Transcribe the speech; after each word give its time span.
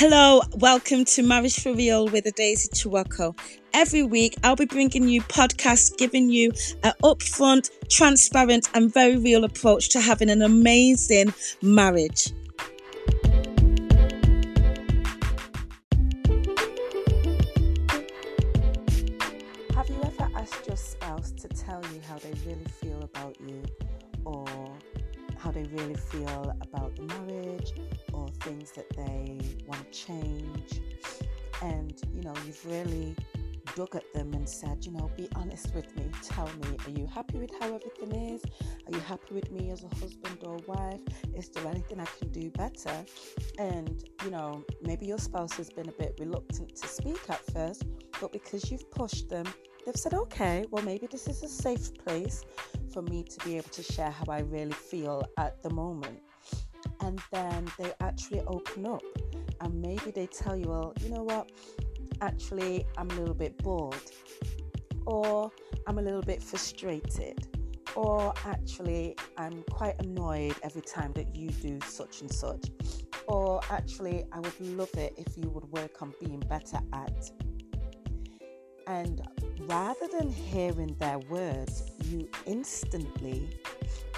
Hello, 0.00 0.42
welcome 0.58 1.04
to 1.06 1.24
Marriage 1.24 1.58
for 1.58 1.74
Real 1.74 2.06
with 2.06 2.24
a 2.24 2.30
Daisy 2.30 2.68
Chiwako. 2.68 3.36
Every 3.74 4.04
week, 4.04 4.36
I'll 4.44 4.54
be 4.54 4.64
bringing 4.64 5.08
you 5.08 5.22
podcasts 5.22 5.96
giving 5.96 6.30
you 6.30 6.52
an 6.84 6.92
upfront, 7.02 7.68
transparent, 7.90 8.68
and 8.74 8.94
very 8.94 9.16
real 9.16 9.42
approach 9.42 9.88
to 9.88 10.00
having 10.00 10.30
an 10.30 10.40
amazing 10.40 11.34
marriage. 11.62 12.28
Have 19.74 19.88
you 19.88 20.00
ever 20.04 20.30
asked 20.36 20.64
your 20.68 20.76
spouse 20.76 21.32
to 21.32 21.48
tell 21.48 21.82
you 21.92 22.00
how 22.08 22.18
they 22.18 22.32
really 22.46 22.66
feel 22.80 23.02
about 23.02 23.36
you 23.40 23.64
or 24.24 24.46
how 25.48 25.52
they 25.52 25.64
really 25.72 25.94
feel 25.94 26.54
about 26.60 26.94
the 26.94 27.02
marriage 27.02 27.72
or 28.12 28.28
things 28.42 28.70
that 28.72 28.86
they 28.94 29.38
want 29.66 29.90
to 29.90 29.98
change? 29.98 30.82
And 31.62 31.94
you 32.14 32.22
know, 32.22 32.34
you've 32.44 32.62
really 32.66 33.16
dug 33.74 33.96
at 33.96 34.12
them 34.12 34.34
and 34.34 34.46
said, 34.46 34.84
you 34.84 34.92
know, 34.92 35.10
be 35.16 35.26
honest 35.36 35.74
with 35.74 35.96
me. 35.96 36.10
Tell 36.22 36.50
me, 36.60 36.76
are 36.84 36.90
you 36.90 37.06
happy 37.06 37.38
with 37.38 37.50
how 37.58 37.66
everything 37.66 38.34
is? 38.34 38.42
Are 38.86 38.92
you 38.92 39.00
happy 39.00 39.32
with 39.32 39.50
me 39.50 39.70
as 39.70 39.84
a 39.84 39.94
husband 39.94 40.38
or 40.42 40.58
wife? 40.66 41.00
Is 41.34 41.48
there 41.48 41.66
anything 41.66 41.98
I 41.98 42.06
can 42.18 42.28
do 42.28 42.50
better? 42.50 43.04
And, 43.58 44.04
you 44.24 44.30
know, 44.30 44.62
maybe 44.82 45.06
your 45.06 45.18
spouse 45.18 45.54
has 45.54 45.70
been 45.70 45.88
a 45.88 45.92
bit 45.92 46.14
reluctant 46.18 46.76
to 46.76 46.88
speak 46.88 47.20
at 47.30 47.42
first, 47.52 47.84
but 48.20 48.32
because 48.32 48.70
you've 48.70 48.90
pushed 48.90 49.30
them, 49.30 49.46
they've 49.86 49.96
said, 49.96 50.12
okay, 50.12 50.66
well, 50.70 50.84
maybe 50.84 51.06
this 51.06 51.26
is 51.26 51.42
a 51.42 51.48
safe 51.48 51.94
place 52.04 52.44
for 52.92 53.02
me 53.02 53.22
to 53.24 53.44
be 53.44 53.56
able 53.56 53.70
to 53.70 53.82
share 53.82 54.10
how 54.10 54.24
I 54.28 54.40
really 54.40 54.72
feel 54.72 55.24
at 55.36 55.62
the 55.62 55.70
moment. 55.70 56.20
And 57.00 57.20
then 57.32 57.66
they 57.78 57.92
actually 58.00 58.40
open 58.46 58.86
up 58.86 59.02
and 59.60 59.80
maybe 59.80 60.10
they 60.10 60.26
tell 60.26 60.56
you, 60.56 60.68
well, 60.68 60.92
you 61.00 61.10
know 61.10 61.22
what? 61.22 61.50
actually 62.20 62.86
I'm 62.96 63.10
a 63.10 63.14
little 63.14 63.34
bit 63.34 63.56
bored, 63.62 63.96
or 65.06 65.50
I'm 65.86 65.98
a 65.98 66.02
little 66.02 66.22
bit 66.22 66.42
frustrated, 66.42 67.48
or 67.94 68.32
actually 68.44 69.16
I'm 69.36 69.62
quite 69.70 69.96
annoyed 70.00 70.54
every 70.62 70.82
time 70.82 71.12
that 71.14 71.34
you 71.34 71.50
do 71.50 71.78
such 71.86 72.20
and 72.20 72.32
such, 72.32 72.70
or 73.26 73.60
actually 73.70 74.24
I 74.32 74.40
would 74.40 74.60
love 74.60 74.94
it 74.94 75.14
if 75.16 75.36
you 75.36 75.48
would 75.50 75.70
work 75.70 76.02
on 76.02 76.14
being 76.20 76.40
better 76.40 76.80
at. 76.92 77.30
And 78.86 79.20
rather 79.60 80.06
than 80.08 80.30
hearing 80.30 80.94
their 80.98 81.18
words, 81.18 81.90
you 82.04 82.28
instantly 82.46 83.48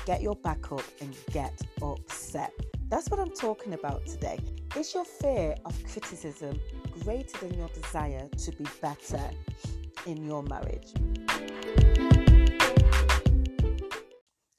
get 0.06 0.22
your 0.22 0.36
back 0.36 0.72
up 0.72 0.84
and 1.00 1.16
get 1.32 1.60
upset. 1.82 2.52
That's 2.88 3.08
what 3.08 3.20
I'm 3.20 3.30
talking 3.30 3.74
about 3.74 4.06
today. 4.06 4.38
Is 4.76 4.94
your 4.94 5.04
fear 5.04 5.54
of 5.64 5.82
criticism 5.84 6.58
greater 7.00 7.38
than 7.38 7.56
your 7.56 7.68
desire 7.68 8.28
to 8.28 8.50
be 8.52 8.66
better 8.80 9.30
in 10.06 10.24
your 10.24 10.42
marriage? 10.42 10.92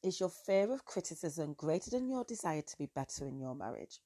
Is 0.04 0.20
your 0.20 0.30
fear 0.30 0.72
of 0.74 0.84
criticism 0.86 1.54
greater 1.54 1.92
than 1.92 2.10
your 2.10 2.24
desire 2.24 2.62
to 2.62 2.78
be 2.78 2.90
better 2.96 3.26
in 3.26 3.40
your 3.40 3.56
marriage? 3.56 4.00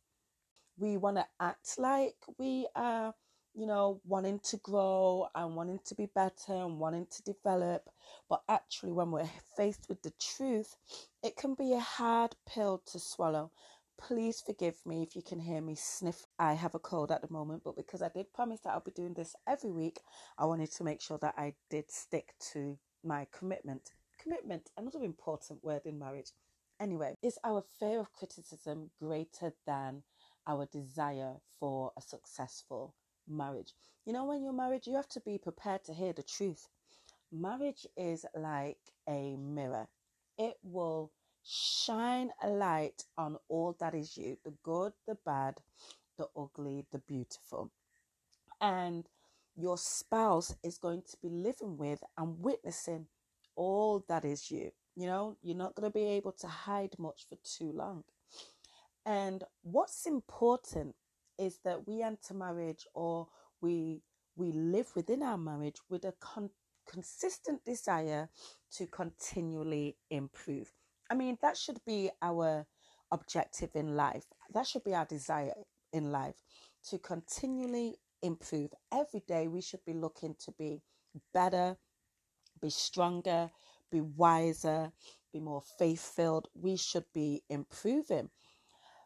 We 0.77 0.97
want 0.97 1.17
to 1.17 1.25
act 1.39 1.75
like 1.77 2.15
we 2.37 2.67
are, 2.75 3.13
you 3.55 3.65
know, 3.65 4.01
wanting 4.05 4.39
to 4.39 4.57
grow 4.57 5.27
and 5.33 5.55
wanting 5.55 5.79
to 5.85 5.95
be 5.95 6.07
better 6.13 6.53
and 6.53 6.79
wanting 6.79 7.07
to 7.11 7.23
develop. 7.23 7.89
But 8.29 8.43
actually, 8.49 8.91
when 8.91 9.11
we're 9.11 9.29
faced 9.57 9.87
with 9.89 10.01
the 10.03 10.13
truth, 10.19 10.75
it 11.23 11.35
can 11.37 11.55
be 11.55 11.73
a 11.73 11.79
hard 11.79 12.35
pill 12.45 12.81
to 12.91 12.99
swallow 12.99 13.51
Please 13.97 14.41
forgive 14.41 14.85
me 14.85 15.03
if 15.03 15.15
you 15.15 15.21
can 15.21 15.39
hear 15.39 15.61
me 15.61 15.73
sniff. 15.75 16.27
I 16.37 16.53
have 16.53 16.75
a 16.75 16.79
cold 16.79 17.11
at 17.11 17.21
the 17.21 17.31
moment, 17.31 17.63
but 17.63 17.77
because 17.77 18.01
I 18.01 18.09
did 18.09 18.33
promise 18.33 18.59
that 18.61 18.73
I'll 18.73 18.81
be 18.81 18.91
doing 18.91 19.13
this 19.13 19.35
every 19.47 19.71
week, 19.71 20.01
I 20.37 20.45
wanted 20.45 20.71
to 20.73 20.83
make 20.83 21.01
sure 21.01 21.17
that 21.19 21.35
I 21.37 21.55
did 21.69 21.89
stick 21.89 22.33
to 22.51 22.77
my 23.03 23.25
commitment. 23.31 23.91
Commitment, 24.21 24.69
another 24.77 25.03
important 25.03 25.63
word 25.63 25.85
in 25.85 25.97
marriage. 25.97 26.31
Anyway, 26.79 27.15
is 27.23 27.39
our 27.43 27.63
fear 27.79 28.01
of 28.01 28.11
criticism 28.11 28.91
greater 28.99 29.53
than 29.65 30.03
our 30.45 30.65
desire 30.65 31.35
for 31.59 31.93
a 31.97 32.01
successful 32.01 32.93
marriage? 33.27 33.73
You 34.05 34.13
know, 34.13 34.25
when 34.25 34.43
you're 34.43 34.53
married, 34.53 34.87
you 34.87 34.95
have 34.95 35.09
to 35.09 35.19
be 35.21 35.37
prepared 35.37 35.83
to 35.85 35.93
hear 35.93 36.13
the 36.13 36.23
truth. 36.23 36.67
Marriage 37.31 37.87
is 37.97 38.25
like 38.35 38.77
a 39.09 39.35
mirror, 39.35 39.87
it 40.37 40.55
will 40.63 41.11
shine 41.43 42.31
a 42.41 42.47
light 42.47 43.03
on 43.17 43.37
all 43.49 43.75
that 43.79 43.93
is 43.93 44.17
you 44.17 44.37
the 44.43 44.53
good, 44.63 44.93
the 45.07 45.17
bad, 45.25 45.55
the 46.17 46.27
ugly, 46.35 46.85
the 46.91 46.99
beautiful. 46.99 47.71
And 48.61 49.05
your 49.55 49.77
spouse 49.77 50.55
is 50.63 50.77
going 50.77 51.03
to 51.09 51.17
be 51.21 51.29
living 51.29 51.77
with 51.77 52.03
and 52.17 52.39
witnessing 52.39 53.07
all 53.55 54.03
that 54.09 54.25
is 54.25 54.49
you. 54.49 54.71
You 54.95 55.07
know, 55.07 55.37
you're 55.41 55.57
not 55.57 55.75
going 55.75 55.89
to 55.89 55.93
be 55.93 56.05
able 56.05 56.31
to 56.33 56.47
hide 56.47 56.95
much 56.97 57.25
for 57.29 57.37
too 57.43 57.71
long. 57.71 58.03
And 59.05 59.43
what's 59.61 60.05
important 60.05 60.95
is 61.37 61.59
that 61.63 61.87
we 61.87 62.01
enter 62.01 62.33
marriage 62.33 62.87
or 62.93 63.27
we 63.61 64.01
we 64.35 64.51
live 64.51 64.91
within 64.95 65.23
our 65.23 65.37
marriage 65.37 65.77
with 65.89 66.03
a 66.03 66.13
con- 66.19 66.49
consistent 66.89 67.63
desire 67.65 68.29
to 68.71 68.85
continually 68.87 69.97
improve. 70.09 70.73
I 71.09 71.15
mean, 71.15 71.37
that 71.41 71.55
should 71.57 71.79
be 71.85 72.09
our 72.21 72.65
objective 73.11 73.69
in 73.75 73.95
life. 73.95 74.25
That 74.53 74.67
should 74.67 74.83
be 74.83 74.93
our 74.93 75.05
desire 75.05 75.53
in 75.93 76.11
life 76.11 76.35
to 76.89 76.99
continually 76.99 77.95
improve. 78.21 78.71
Every 78.91 79.21
day, 79.27 79.47
we 79.47 79.61
should 79.61 79.85
be 79.85 79.93
looking 79.93 80.35
to 80.39 80.51
be 80.51 80.81
better, 81.33 81.77
be 82.61 82.69
stronger, 82.69 83.49
be 83.91 84.01
wiser, 84.01 84.91
be 85.31 85.39
more 85.39 85.61
faith 85.77 86.13
filled. 86.15 86.49
We 86.53 86.75
should 86.75 87.05
be 87.13 87.43
improving. 87.49 88.29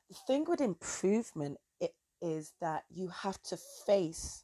The 0.10 0.16
thing 0.26 0.46
with 0.48 0.62
improvement 0.62 1.58
is 2.22 2.54
that 2.62 2.84
you 2.90 3.10
have 3.10 3.42
to 3.44 3.58
face 3.86 4.44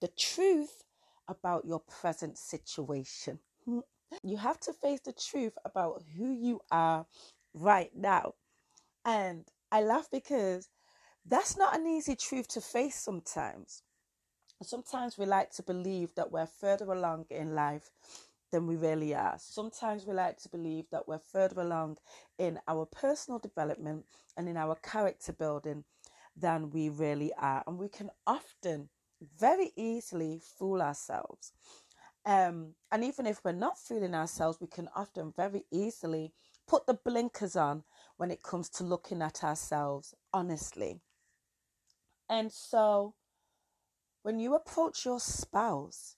the 0.00 0.08
truth 0.08 0.84
about 1.28 1.64
your 1.64 1.80
present 1.80 2.38
situation. 2.38 3.40
You 4.22 4.36
have 4.36 4.60
to 4.60 4.72
face 4.72 5.00
the 5.04 5.12
truth 5.12 5.58
about 5.64 6.04
who 6.16 6.30
you 6.32 6.60
are 6.70 7.06
right 7.54 7.90
now. 7.92 8.34
And 9.04 9.44
I 9.72 9.82
laugh 9.82 10.08
because 10.12 10.68
that's 11.26 11.56
not 11.56 11.76
an 11.76 11.86
easy 11.88 12.14
truth 12.14 12.46
to 12.48 12.60
face 12.60 12.96
sometimes. 12.96 13.82
Sometimes 14.62 15.18
we 15.18 15.26
like 15.26 15.50
to 15.52 15.62
believe 15.62 16.14
that 16.14 16.30
we're 16.30 16.46
further 16.46 16.92
along 16.92 17.26
in 17.30 17.54
life 17.54 17.90
than 18.52 18.66
we 18.66 18.76
really 18.76 19.14
are. 19.14 19.36
Sometimes 19.38 20.06
we 20.06 20.14
like 20.14 20.38
to 20.38 20.48
believe 20.48 20.86
that 20.90 21.06
we're 21.08 21.18
further 21.18 21.60
along 21.60 21.98
in 22.38 22.58
our 22.68 22.86
personal 22.86 23.38
development 23.38 24.04
and 24.36 24.48
in 24.48 24.56
our 24.56 24.76
character 24.76 25.32
building 25.32 25.84
than 26.36 26.70
we 26.70 26.88
really 26.88 27.32
are. 27.40 27.62
And 27.66 27.78
we 27.78 27.88
can 27.88 28.10
often 28.26 28.88
very 29.38 29.72
easily 29.76 30.40
fool 30.58 30.82
ourselves. 30.82 31.52
Um, 32.24 32.74
and 32.90 33.04
even 33.04 33.26
if 33.26 33.40
we're 33.44 33.52
not 33.52 33.78
fooling 33.78 34.14
ourselves, 34.14 34.58
we 34.60 34.66
can 34.66 34.88
often 34.94 35.32
very 35.36 35.64
easily 35.70 36.32
put 36.66 36.86
the 36.86 36.94
blinkers 36.94 37.56
on 37.56 37.84
when 38.16 38.30
it 38.30 38.42
comes 38.42 38.68
to 38.70 38.84
looking 38.84 39.22
at 39.22 39.44
ourselves 39.44 40.14
honestly. 40.32 41.00
And 42.28 42.52
so 42.52 43.14
when 44.22 44.40
you 44.40 44.54
approach 44.54 45.04
your 45.04 45.20
spouse 45.20 46.16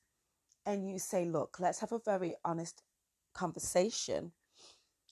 and 0.65 0.89
you 0.89 0.99
say, 0.99 1.27
Look, 1.27 1.59
let's 1.61 1.81
have 1.81 1.93
a 1.93 1.99
very 1.99 2.35
honest 2.45 2.83
conversation, 3.35 4.33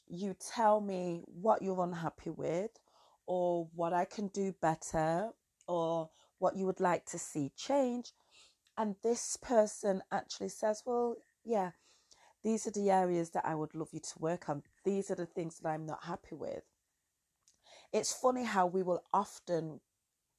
you 0.09 0.35
tell 0.35 0.81
me 0.81 1.23
what 1.27 1.61
you're 1.61 1.83
unhappy 1.83 2.31
with, 2.31 2.71
or 3.27 3.69
what 3.75 3.93
I 3.93 4.05
can 4.05 4.29
do 4.29 4.55
better, 4.61 5.31
or 5.69 6.11
what 6.39 6.57
you 6.57 6.67
would 6.67 6.81
like 6.81 7.07
to 7.07 7.19
see 7.19 7.53
change 7.57 8.13
and 8.77 8.97
this 9.03 9.37
person 9.37 10.03
actually 10.13 10.51
says, 10.51 10.83
Well, 10.85 11.17
yeah, 11.45 11.71
these 12.45 12.67
are 12.67 12.73
the 12.73 12.91
areas 12.91 13.31
that 13.31 13.47
I 13.47 13.55
would 13.55 13.75
love 13.75 13.89
you 13.93 14.01
to 14.01 14.19
work 14.19 14.49
on. 14.49 14.63
These 14.85 15.11
are 15.11 15.15
the 15.15 15.27
things 15.27 15.59
that 15.59 15.69
I'm 15.69 15.87
not 15.87 16.05
happy 16.05 16.35
with. 16.35 16.63
It's 17.93 18.13
funny 18.13 18.45
how 18.45 18.67
we 18.67 18.83
will 18.83 19.03
often 19.13 19.81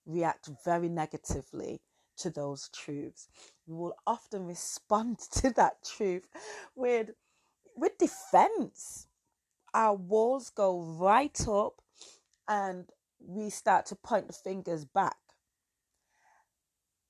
react 0.05 0.49
very 0.63 0.89
negatively 0.89 1.81
to 2.17 2.29
those 2.29 2.69
truths. 2.69 3.27
We 3.65 3.75
will 3.75 3.95
often 4.05 4.45
respond 4.45 5.19
to 5.33 5.49
that 5.51 5.83
truth 5.83 6.27
with 6.75 7.11
with 7.75 7.97
defense. 7.97 9.07
Our 9.73 9.95
walls 9.95 10.49
go 10.49 10.81
right 10.81 11.47
up 11.47 11.81
and 12.47 12.85
we 13.19 13.49
start 13.49 13.85
to 13.87 13.95
point 13.95 14.27
the 14.27 14.33
fingers 14.33 14.85
back. 14.85 15.17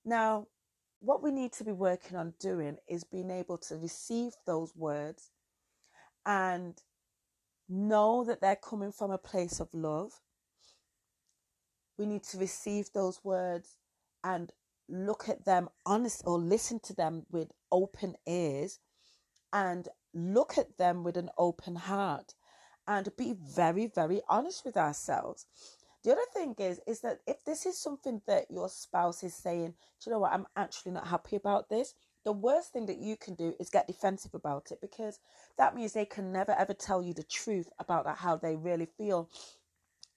Now, 0.06 0.48
what 1.00 1.22
we 1.22 1.31
need 1.31 1.51
to 1.54 1.63
be 1.63 1.72
working 1.72 2.18
on 2.18 2.34
doing 2.39 2.78
is 2.88 3.04
being 3.04 3.30
able 3.30 3.57
to 3.60 3.75
receive 3.75 4.34
those 4.45 4.75
words 4.75 5.31
and 6.25 6.81
know 7.69 8.24
that 8.24 8.42
they're 8.42 8.56
coming 8.56 8.92
from 8.92 9.12
a 9.12 9.18
place 9.18 9.60
of 9.60 9.68
love. 9.74 10.12
We 11.98 12.06
need 12.06 12.24
to 12.25 12.38
receive 12.38 12.92
those 12.94 13.19
words 13.24 13.78
and 14.24 14.51
look 14.90 15.30
at 15.30 15.45
them 15.45 15.69
honest 15.86 16.24
or 16.25 16.40
listen 16.40 16.80
to 16.86 16.94
them 16.94 17.25
with 17.30 17.51
open 17.72 18.16
ears 18.28 18.80
and 19.54 19.88
look 20.13 20.57
at 20.57 20.78
them 20.78 21.04
with 21.04 21.18
an 21.18 21.30
open 21.38 21.75
heart 21.75 22.33
and 22.88 23.10
be 23.18 23.36
very 23.39 23.88
very 23.88 24.22
honest 24.30 24.66
with 24.66 24.78
ourselves. 24.78 25.45
The 26.04 26.12
other 26.12 26.22
thing 26.34 26.56
is 26.60 26.80
is 26.88 27.01
that 27.01 27.19
if 27.28 27.44
this 27.45 27.66
is 27.66 27.78
something 27.78 28.22
that 28.28 28.45
your 28.50 28.69
spouse 28.69 29.24
is 29.24 29.36
saying 29.36 29.74
do 30.01 30.10
you 30.10 30.12
know 30.13 30.19
what? 30.19 30.34
I'm 30.34 30.48
actually 30.56 30.94
not 30.94 31.07
happy 31.07 31.36
about 31.36 31.69
this 31.69 31.94
the 32.24 32.34
worst 32.34 32.74
thing 32.74 32.86
that 32.88 32.98
you 32.98 33.16
can 33.16 33.36
do 33.36 33.54
is 33.60 33.69
get 33.69 33.88
defensive 33.88 34.34
about 34.34 34.72
it 34.72 34.80
because 34.81 35.19
that 35.57 35.75
means 35.75 35.94
they 35.94 36.06
can 36.06 36.31
never 36.34 36.51
ever 36.54 36.74
tell 36.74 37.01
you 37.01 37.13
the 37.13 37.24
truth 37.24 37.69
about 37.80 38.06
how 38.18 38.36
they 38.36 38.56
really 38.56 38.88
feel. 38.98 39.30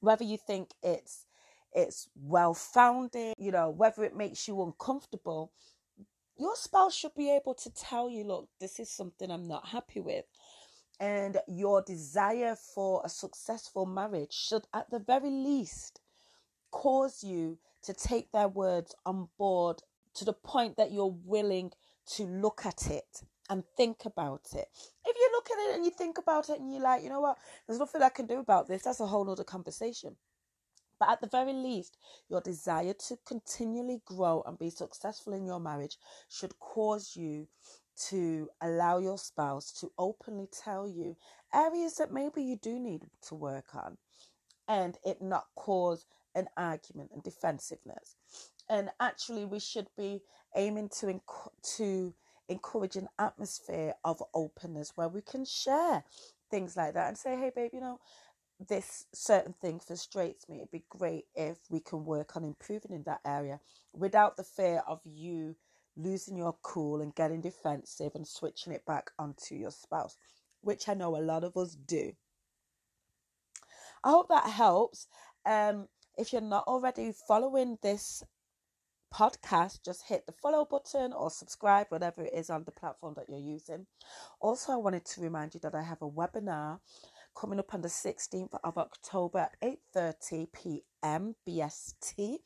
Whether 0.00 0.24
you 0.24 0.38
think 0.38 0.70
it's 0.82 1.26
it's 1.72 2.08
well 2.16 2.54
founded 2.54 3.34
you 3.38 3.52
know 3.52 3.70
whether 3.70 4.02
it 4.04 4.16
makes 4.16 4.48
you 4.48 4.60
uncomfortable 4.62 5.52
your 6.36 6.56
spouse 6.56 6.94
should 6.94 7.14
be 7.14 7.30
able 7.30 7.54
to 7.54 7.70
tell 7.72 8.10
you 8.10 8.24
look 8.24 8.48
this 8.60 8.80
is 8.80 8.90
something 8.90 9.30
i'm 9.30 9.46
not 9.46 9.68
happy 9.68 10.00
with 10.00 10.24
and 11.00 11.38
your 11.48 11.82
desire 11.82 12.54
for 12.74 13.00
a 13.04 13.08
successful 13.08 13.86
marriage 13.86 14.32
should 14.32 14.66
at 14.74 14.90
the 14.90 14.98
very 14.98 15.30
least 15.30 16.00
cause 16.70 17.24
you 17.24 17.58
to 17.82 17.94
take 17.94 18.30
their 18.30 18.48
words 18.48 18.94
on 19.06 19.28
board 19.38 19.82
to 20.14 20.24
the 20.26 20.34
point 20.34 20.76
that 20.76 20.92
you're 20.92 21.16
willing 21.24 21.72
to 22.06 22.24
look 22.24 22.66
at 22.66 22.90
it 22.90 23.22
and 23.48 23.64
think 23.76 24.04
about 24.04 24.46
it. 24.52 24.68
If 25.06 25.16
you 25.16 25.28
look 25.32 25.48
at 25.50 25.70
it 25.70 25.76
and 25.76 25.84
you 25.84 25.90
think 25.90 26.18
about 26.18 26.50
it 26.50 26.60
and 26.60 26.70
you're 26.70 26.82
like, 26.82 27.02
you 27.02 27.08
know 27.08 27.20
what, 27.20 27.38
there's 27.66 27.80
nothing 27.80 28.02
I 28.02 28.10
can 28.10 28.26
do 28.26 28.38
about 28.38 28.68
this, 28.68 28.82
that's 28.82 29.00
a 29.00 29.06
whole 29.06 29.28
other 29.30 29.44
conversation. 29.44 30.16
But 30.98 31.08
at 31.08 31.20
the 31.22 31.28
very 31.28 31.54
least, 31.54 31.96
your 32.28 32.42
desire 32.42 32.92
to 33.08 33.16
continually 33.26 34.02
grow 34.04 34.42
and 34.46 34.58
be 34.58 34.68
successful 34.68 35.32
in 35.32 35.46
your 35.46 35.58
marriage 35.58 35.96
should 36.28 36.58
cause 36.58 37.16
you 37.16 37.48
to 38.08 38.48
allow 38.60 38.98
your 38.98 39.18
spouse 39.18 39.72
to 39.72 39.90
openly 39.98 40.48
tell 40.52 40.88
you 40.88 41.16
areas 41.54 41.96
that 41.96 42.12
maybe 42.12 42.42
you 42.42 42.56
do 42.56 42.78
need 42.78 43.02
to 43.28 43.34
work 43.34 43.74
on 43.74 43.96
and 44.68 44.98
it 45.04 45.20
not 45.20 45.46
cause 45.56 46.06
an 46.34 46.48
argument 46.56 47.10
and 47.12 47.22
defensiveness. 47.22 48.16
And 48.68 48.90
actually, 49.00 49.44
we 49.44 49.58
should 49.60 49.88
be 49.96 50.22
aiming 50.56 50.90
to 51.00 51.20
to 51.76 52.14
encourage 52.48 52.96
an 52.96 53.08
atmosphere 53.18 53.94
of 54.04 54.22
openness 54.34 54.92
where 54.96 55.08
we 55.08 55.22
can 55.22 55.44
share 55.44 56.04
things 56.50 56.76
like 56.76 56.94
that 56.94 57.08
and 57.08 57.18
say, 57.18 57.36
"Hey, 57.36 57.50
babe, 57.54 57.72
you 57.74 57.80
know." 57.80 57.98
This 58.58 59.06
certain 59.14 59.54
thing 59.54 59.80
frustrates 59.80 60.48
me. 60.48 60.58
It'd 60.58 60.70
be 60.70 60.84
great 60.90 61.26
if 61.34 61.58
we 61.70 61.80
can 61.80 62.04
work 62.04 62.36
on 62.36 62.44
improving 62.44 62.92
in 62.92 63.04
that 63.04 63.20
area 63.24 63.60
without 63.94 64.36
the 64.36 64.44
fear 64.44 64.82
of 64.86 65.00
you 65.04 65.56
losing 66.02 66.36
your 66.36 66.56
cool 66.62 67.00
and 67.00 67.14
getting 67.14 67.40
defensive 67.40 68.12
and 68.14 68.26
switching 68.26 68.72
it 68.72 68.84
back 68.86 69.10
onto 69.18 69.54
your 69.54 69.70
spouse, 69.70 70.16
which 70.60 70.88
I 70.88 70.94
know 70.94 71.16
a 71.16 71.18
lot 71.18 71.44
of 71.44 71.56
us 71.56 71.74
do. 71.74 72.12
I 74.02 74.10
hope 74.10 74.28
that 74.28 74.48
helps. 74.48 75.06
Um, 75.44 75.88
if 76.16 76.32
you're 76.32 76.42
not 76.42 76.64
already 76.66 77.12
following 77.26 77.78
this 77.82 78.22
podcast, 79.12 79.84
just 79.84 80.08
hit 80.08 80.26
the 80.26 80.32
follow 80.32 80.64
button 80.64 81.12
or 81.12 81.30
subscribe, 81.30 81.86
whatever 81.88 82.22
it 82.22 82.34
is 82.34 82.50
on 82.50 82.64
the 82.64 82.72
platform 82.72 83.14
that 83.16 83.28
you're 83.28 83.38
using. 83.38 83.86
Also, 84.40 84.72
I 84.72 84.76
wanted 84.76 85.04
to 85.06 85.20
remind 85.20 85.54
you 85.54 85.60
that 85.60 85.74
I 85.74 85.82
have 85.82 86.02
a 86.02 86.10
webinar 86.10 86.80
coming 87.36 87.58
up 87.58 87.74
on 87.74 87.80
the 87.80 87.88
16th 87.88 88.54
of 88.64 88.78
October, 88.78 89.48
8:30 89.62 90.52
p.m. 90.52 91.36
BST. 91.46 92.38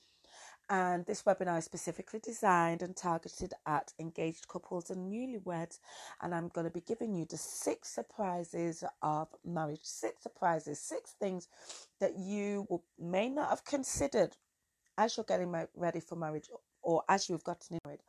And 0.71 1.05
this 1.05 1.23
webinar 1.25 1.59
is 1.59 1.65
specifically 1.67 2.21
designed 2.21 2.83
and 2.83 2.97
targeted 2.97 3.53
at 3.67 3.93
engaged 4.01 4.49
couples 4.49 4.91
and 4.91 5.13
newlyweds. 5.13 5.79
And 6.23 6.35
I'm 6.35 6.49
going 6.49 6.67
to 6.67 6.73
be 6.73 6.81
giving 6.81 7.15
you 7.15 7.27
the 7.27 7.37
six 7.37 7.91
surprises 7.91 8.83
of 9.03 9.29
marriage, 9.45 9.81
six 9.83 10.23
surprises, 10.23 10.81
six 10.81 11.13
things 11.21 11.49
that 12.01 12.19
you 12.19 12.81
may 12.99 13.29
not 13.29 13.51
have 13.51 13.65
considered 13.65 14.37
as 14.97 15.17
you're 15.17 15.25
getting 15.25 15.55
ready 15.75 16.01
for 16.01 16.17
marriage 16.17 16.49
or 16.83 17.03
as 17.09 17.29
you've 17.29 17.45
gotten 17.45 17.79
married 17.85 18.01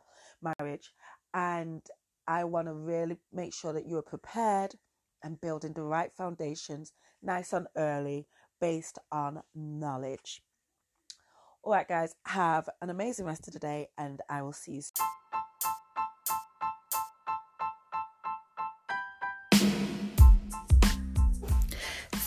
marriage 0.60 0.92
and 1.34 1.82
i 2.28 2.44
want 2.44 2.68
to 2.68 2.74
really 2.74 3.18
make 3.34 3.54
sure 3.54 3.74
that 3.74 3.88
you're 3.88 4.02
prepared 4.02 4.76
and 5.24 5.42
building 5.42 5.74
the 5.74 5.82
right 5.82 6.12
foundations 6.14 6.94
nice 7.24 7.54
and 7.54 7.68
early 7.78 8.28
based 8.62 9.00
on 9.12 9.42
knowledge 9.56 10.42
all 11.66 11.72
right 11.72 11.88
guys 11.88 12.16
have 12.26 12.70
an 12.82 12.90
amazing 12.90 13.26
rest 13.26 13.48
of 13.48 13.54
the 13.54 13.60
day 13.60 13.88
and 13.98 14.22
i 14.30 14.42
will 14.42 14.54
see 14.54 14.74
you 14.74 14.82
soon 14.82 15.06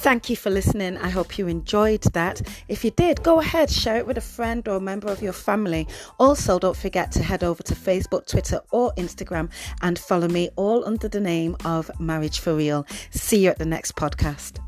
Thank 0.00 0.30
you 0.30 0.36
for 0.36 0.48
listening. 0.48 0.96
I 0.96 1.10
hope 1.10 1.38
you 1.38 1.48
enjoyed 1.48 2.02
that. 2.14 2.40
If 2.68 2.84
you 2.84 2.92
did, 2.92 3.22
go 3.24 3.40
ahead, 3.40 3.68
share 3.68 3.96
it 3.96 4.06
with 4.06 4.16
a 4.16 4.22
friend 4.22 4.66
or 4.68 4.76
a 4.76 4.80
member 4.80 5.08
of 5.08 5.20
your 5.20 5.32
family. 5.32 5.88
Also, 6.18 6.58
don't 6.58 6.76
forget 6.76 7.10
to 7.12 7.22
head 7.22 7.42
over 7.42 7.62
to 7.64 7.74
Facebook, 7.74 8.26
Twitter, 8.26 8.60
or 8.70 8.92
Instagram 8.96 9.50
and 9.82 9.98
follow 9.98 10.28
me 10.28 10.50
all 10.54 10.86
under 10.86 11.08
the 11.08 11.20
name 11.20 11.56
of 11.64 11.90
Marriage 12.00 12.38
for 12.38 12.54
Real. 12.54 12.86
See 13.10 13.44
you 13.44 13.50
at 13.50 13.58
the 13.58 13.66
next 13.66 13.96
podcast. 13.96 14.60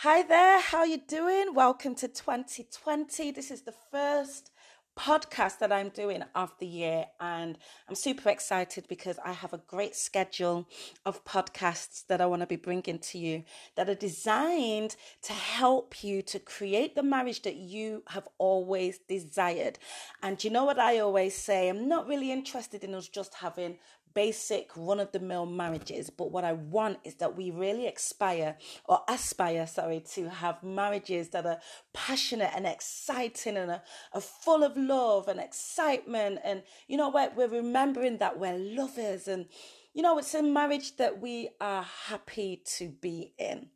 Hi 0.00 0.20
there, 0.20 0.60
how 0.60 0.84
you 0.84 0.98
doing? 0.98 1.54
Welcome 1.54 1.94
to 1.94 2.06
2020. 2.06 3.30
This 3.30 3.50
is 3.50 3.62
the 3.62 3.72
first 3.90 4.50
podcast 4.94 5.58
that 5.60 5.72
I'm 5.72 5.88
doing 5.88 6.22
of 6.34 6.52
the 6.58 6.66
year, 6.66 7.06
and 7.18 7.56
I'm 7.88 7.94
super 7.94 8.28
excited 8.28 8.84
because 8.88 9.18
I 9.24 9.32
have 9.32 9.54
a 9.54 9.62
great 9.66 9.96
schedule 9.96 10.68
of 11.06 11.24
podcasts 11.24 12.06
that 12.08 12.20
I 12.20 12.26
want 12.26 12.40
to 12.42 12.46
be 12.46 12.56
bringing 12.56 12.98
to 12.98 13.18
you 13.18 13.44
that 13.76 13.88
are 13.88 13.94
designed 13.94 14.96
to 15.22 15.32
help 15.32 16.04
you 16.04 16.20
to 16.22 16.40
create 16.40 16.94
the 16.94 17.02
marriage 17.02 17.40
that 17.42 17.56
you 17.56 18.02
have 18.08 18.28
always 18.36 18.98
desired. 18.98 19.78
And 20.22 20.44
you 20.44 20.50
know 20.50 20.66
what 20.66 20.78
I 20.78 20.98
always 20.98 21.34
say? 21.34 21.70
I'm 21.70 21.88
not 21.88 22.06
really 22.06 22.30
interested 22.30 22.84
in 22.84 22.94
us 22.94 23.08
just 23.08 23.34
having 23.36 23.78
basic 24.16 24.70
run 24.74 24.98
of 24.98 25.12
the 25.12 25.20
mill 25.20 25.44
marriages. 25.44 26.08
But 26.08 26.32
what 26.32 26.42
I 26.42 26.54
want 26.54 26.98
is 27.04 27.16
that 27.16 27.36
we 27.36 27.50
really 27.50 27.86
aspire 27.86 28.56
or 28.86 29.02
aspire, 29.06 29.66
sorry, 29.66 30.00
to 30.14 30.30
have 30.30 30.62
marriages 30.62 31.28
that 31.28 31.44
are 31.44 31.60
passionate 31.92 32.50
and 32.56 32.66
exciting 32.66 33.58
and 33.58 33.70
are, 33.70 33.82
are 34.14 34.20
full 34.22 34.64
of 34.64 34.74
love 34.74 35.28
and 35.28 35.38
excitement. 35.38 36.40
And, 36.42 36.62
you 36.88 36.96
know, 36.96 37.10
we're, 37.10 37.30
we're 37.36 37.60
remembering 37.60 38.16
that 38.18 38.38
we're 38.38 38.56
lovers 38.56 39.28
and, 39.28 39.46
you 39.92 40.00
know, 40.00 40.18
it's 40.18 40.34
a 40.34 40.42
marriage 40.42 40.96
that 40.96 41.20
we 41.20 41.50
are 41.60 41.84
happy 42.08 42.62
to 42.78 42.88
be 42.88 43.34
in. 43.38 43.68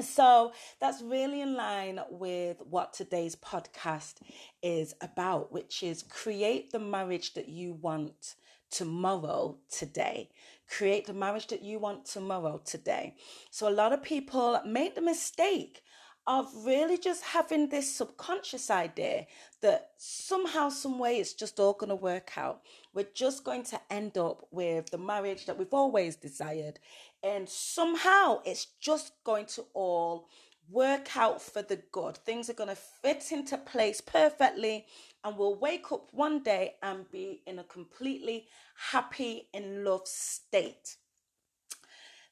So 0.00 0.52
that's 0.80 1.02
really 1.02 1.42
in 1.42 1.54
line 1.54 2.00
with 2.08 2.62
what 2.70 2.94
today's 2.94 3.36
podcast 3.36 4.14
is 4.62 4.94
about, 5.02 5.52
which 5.52 5.82
is 5.82 6.02
create 6.02 6.70
the 6.70 6.78
marriage 6.78 7.34
that 7.34 7.48
you 7.48 7.74
want 7.74 8.36
tomorrow 8.70 9.58
today. 9.70 10.30
Create 10.68 11.06
the 11.06 11.14
marriage 11.14 11.46
that 11.48 11.62
you 11.62 11.78
want 11.78 12.04
tomorrow 12.04 12.60
today. 12.64 13.14
So 13.50 13.68
a 13.68 13.70
lot 13.70 13.92
of 13.92 14.02
people 14.02 14.60
make 14.66 14.94
the 14.94 15.00
mistake 15.00 15.82
of 16.26 16.46
really 16.66 16.98
just 16.98 17.24
having 17.24 17.70
this 17.70 17.90
subconscious 17.96 18.70
idea 18.70 19.26
that 19.62 19.92
somehow, 19.96 20.68
some 20.68 20.98
way, 20.98 21.16
it's 21.16 21.32
just 21.32 21.58
all 21.58 21.72
going 21.72 21.88
to 21.88 21.96
work 21.96 22.36
out. 22.36 22.60
We're 22.92 23.08
just 23.14 23.44
going 23.44 23.62
to 23.64 23.80
end 23.90 24.18
up 24.18 24.46
with 24.50 24.90
the 24.90 24.98
marriage 24.98 25.46
that 25.46 25.58
we've 25.58 25.72
always 25.72 26.16
desired, 26.16 26.80
and 27.22 27.48
somehow 27.48 28.42
it's 28.44 28.66
just 28.78 29.12
going 29.24 29.46
to 29.46 29.64
all 29.72 30.28
work 30.70 31.16
out 31.16 31.40
for 31.40 31.62
the 31.62 31.82
good. 31.92 32.16
Things 32.18 32.50
are 32.50 32.54
going 32.54 32.68
to 32.68 32.76
fit 32.76 33.32
into 33.32 33.56
place 33.56 34.00
perfectly, 34.00 34.86
and 35.24 35.36
we'll 35.36 35.58
wake 35.58 35.90
up 35.92 36.10
one 36.12 36.42
day 36.42 36.74
and 36.82 37.10
be 37.10 37.42
in 37.46 37.58
a 37.58 37.64
completely 37.64 38.48
happy, 38.90 39.48
in 39.52 39.84
love 39.84 40.06
state. 40.06 40.96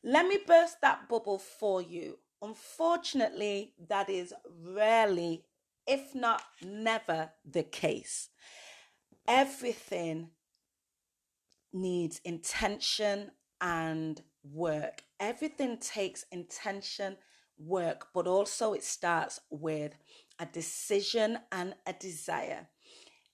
Let 0.04 0.26
me 0.26 0.38
burst 0.46 0.80
that 0.82 1.08
bubble 1.08 1.38
for 1.38 1.82
you. 1.82 2.18
Unfortunately, 2.42 3.72
that 3.88 4.08
is 4.10 4.32
rarely, 4.62 5.44
if 5.86 6.14
not 6.14 6.42
never, 6.62 7.30
the 7.44 7.62
case. 7.62 8.28
Everything 9.26 10.30
needs 11.72 12.20
intention 12.24 13.30
and 13.60 14.22
work. 14.44 15.02
Everything 15.18 15.78
takes 15.78 16.24
intention, 16.30 17.16
work, 17.58 18.08
but 18.14 18.26
also 18.26 18.72
it 18.72 18.84
starts 18.84 19.40
with 19.50 19.92
a 20.38 20.46
decision 20.46 21.38
and 21.50 21.74
a 21.86 21.92
desire 21.92 22.68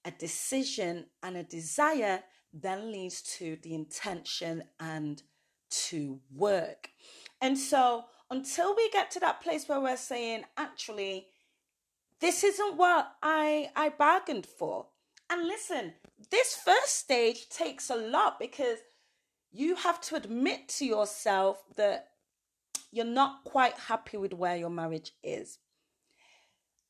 a 0.05 0.11
decision 0.11 1.07
and 1.23 1.37
a 1.37 1.43
desire 1.43 2.23
then 2.53 2.93
leads 2.93 3.23
to 3.23 3.57
the 3.63 3.75
intention 3.75 4.65
and 4.79 5.23
to 5.71 6.21
work. 6.35 6.91
And 7.41 7.59
so, 7.59 8.05
until 8.31 8.75
we 8.75 8.91
get 8.91 9.11
to 9.13 9.21
that 9.21 9.41
place 9.43 9.69
where 9.69 9.81
we're 9.81 9.97
saying, 9.97 10.45
actually, 10.57 11.29
this 12.21 12.45
isn't 12.45 12.77
what 12.77 13.13
I 13.23 13.71
I 13.75 13.91
bargained 13.91 14.47
for. 14.47 14.87
And 15.31 15.47
listen, 15.47 15.95
this 16.31 16.55
first 16.55 16.97
stage 16.97 17.49
takes 17.49 17.91
a 17.91 17.97
lot 17.97 18.39
because 18.39 18.79
you 19.51 19.77
have 19.77 20.01
to 20.03 20.17
admit 20.17 20.69
to 20.69 20.85
yourself 20.85 21.63
that 21.77 22.09
you're 22.93 23.05
not 23.05 23.45
quite 23.45 23.77
happy 23.79 24.17
with 24.17 24.33
where 24.33 24.57
your 24.57 24.71
marriage 24.71 25.13
is. 25.23 25.59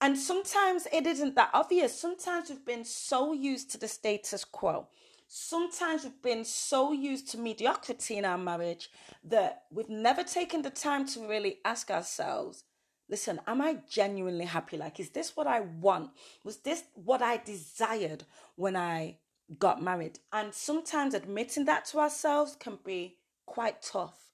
And 0.00 0.18
sometimes 0.18 0.86
it 0.92 1.06
isn't 1.06 1.36
that 1.36 1.50
obvious. 1.54 1.98
Sometimes 1.98 2.50
we've 2.50 2.66
been 2.66 2.84
so 2.84 3.32
used 3.32 3.70
to 3.70 3.78
the 3.78 3.86
status 3.88 4.44
quo. 4.44 4.88
Sometimes 5.28 6.02
we've 6.02 6.20
been 6.20 6.44
so 6.44 6.92
used 6.92 7.30
to 7.30 7.38
mediocrity 7.38 8.18
in 8.18 8.24
our 8.24 8.36
marriage 8.36 8.90
that 9.24 9.62
we've 9.70 9.88
never 9.88 10.24
taken 10.24 10.62
the 10.62 10.70
time 10.70 11.06
to 11.06 11.26
really 11.26 11.58
ask 11.64 11.90
ourselves 11.90 12.64
listen, 13.12 13.40
am 13.46 13.60
I 13.60 13.76
genuinely 13.88 14.46
happy? 14.46 14.78
Like, 14.78 14.98
is 14.98 15.10
this 15.10 15.36
what 15.36 15.46
I 15.46 15.60
want? 15.60 16.10
Was 16.44 16.56
this 16.58 16.84
what 16.94 17.20
I 17.20 17.36
desired 17.36 18.24
when 18.56 18.74
I 18.74 19.18
got 19.58 19.82
married? 19.82 20.18
And 20.32 20.54
sometimes 20.54 21.12
admitting 21.12 21.66
that 21.66 21.84
to 21.86 21.98
ourselves 21.98 22.56
can 22.58 22.78
be 22.84 23.18
quite 23.44 23.82
tough. 23.82 24.31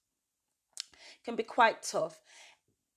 Can 1.28 1.36
be 1.36 1.42
quite 1.42 1.82
tough. 1.82 2.18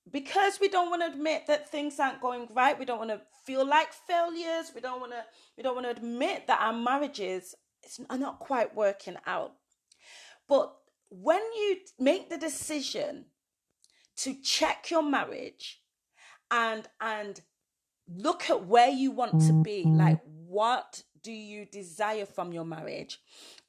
Because 0.10 0.58
we 0.62 0.70
don't 0.70 0.90
want 0.90 1.02
to 1.02 1.12
admit 1.12 1.48
that 1.48 1.70
things 1.70 2.00
aren't 2.00 2.22
going 2.22 2.48
right 2.56 2.80
we 2.80 2.86
don't 2.86 2.98
want 2.98 3.10
to 3.10 3.20
feel 3.46 3.68
like 3.68 3.92
failures 3.92 4.72
we 4.74 4.80
don't 4.80 5.02
want 5.02 5.12
to 5.12 5.22
we 5.58 5.64
don't 5.64 5.76
want 5.76 5.86
to 5.86 5.92
admit 5.92 6.48
that 6.48 6.62
our 6.62 6.72
marriages 6.72 7.56
are 8.10 8.18
not 8.18 8.40
quite 8.40 8.74
working 8.74 9.18
out. 9.28 9.52
But 10.48 10.74
when 11.10 11.42
you 11.42 11.80
make 12.00 12.30
the 12.30 12.38
decision 12.38 13.26
to 14.20 14.34
check 14.42 14.90
your 14.90 15.04
marriage 15.04 15.82
and 16.50 16.88
and 17.02 17.42
look 18.16 18.50
at 18.50 18.66
where 18.66 18.90
you 18.90 19.12
want 19.12 19.42
to 19.42 19.62
be 19.62 19.84
like 19.84 20.22
what 20.48 21.04
do 21.22 21.34
you 21.34 21.66
desire 21.66 22.26
from 22.26 22.54
your 22.54 22.66
marriage? 22.66 23.20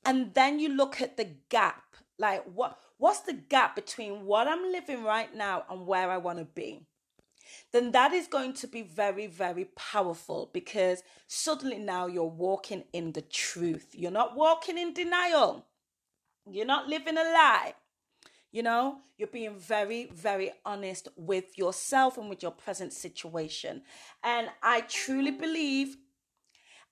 And 0.05 0.33
then 0.35 0.61
you 0.61 0.69
look 0.69 1.01
at 1.01 1.17
the 1.17 1.35
gap 1.49 1.83
like 2.23 2.45
what 2.55 2.79
what's 3.03 3.23
the 3.23 3.33
gap 3.33 3.75
between 3.75 4.25
what 4.25 4.47
I'm 4.47 4.71
living 4.71 5.03
right 5.03 5.35
now 5.35 5.65
and 5.69 5.89
where 5.89 6.09
I 6.09 6.19
want 6.19 6.39
to 6.39 6.45
be? 6.45 6.87
Then 7.73 7.91
that 7.91 8.13
is 8.13 8.29
going 8.29 8.53
to 8.55 8.69
be 8.69 8.83
very, 8.83 9.27
very 9.27 9.65
powerful 9.75 10.51
because 10.55 11.03
suddenly 11.27 11.79
now 11.79 12.07
you're 12.07 12.23
walking 12.23 12.85
in 12.93 13.11
the 13.11 13.23
truth. 13.23 13.89
You're 13.93 14.13
not 14.13 14.37
walking 14.37 14.79
in 14.79 14.95
denial. 14.95 15.67
You're 16.49 16.65
not 16.65 16.87
living 16.87 17.19
a 17.19 17.25
lie. 17.25 17.75
You 18.53 18.63
know, 18.63 18.99
you're 19.19 19.27
being 19.27 19.59
very, 19.59 20.07
very 20.15 20.53
honest 20.65 21.09
with 21.17 21.59
yourself 21.59 22.19
and 22.19 22.31
with 22.31 22.41
your 22.41 22.53
present 22.53 22.93
situation. 22.93 23.83
And 24.23 24.49
I 24.63 24.83
truly 24.83 25.33
believe 25.33 25.97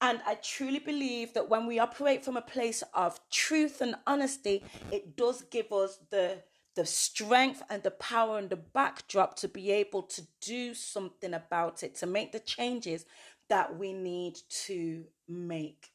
and 0.01 0.21
I 0.27 0.37
truly 0.37 0.79
believe 0.79 1.35
that 1.35 1.49
when 1.49 1.67
we 1.67 1.79
operate 1.79 2.25
from 2.25 2.37
a 2.37 2.43
place 2.43 2.83
of 2.95 3.21
truth 3.31 3.81
and 3.81 3.97
honesty, 4.07 4.65
it 4.91 5.17
does 5.17 5.43
give 5.43 5.73
us 5.73 5.99
the 6.11 6.43
the 6.77 6.87
strength 6.87 7.63
and 7.69 7.83
the 7.83 7.91
power 7.91 8.39
and 8.39 8.49
the 8.49 8.57
backdrop 8.57 9.37
to 9.37 9.49
be 9.49 9.73
able 9.73 10.03
to 10.03 10.23
do 10.41 10.73
something 10.73 11.35
about 11.35 11.83
it, 11.83 11.97
to 11.97 12.07
make 12.07 12.31
the 12.31 12.39
changes 12.39 13.05
that 13.49 13.77
we 13.77 13.93
need 13.93 14.39
to 14.49 15.05
make. 15.29 15.91